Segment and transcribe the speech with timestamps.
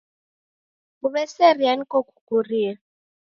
[0.99, 2.71] Kuweseria niko kukurie.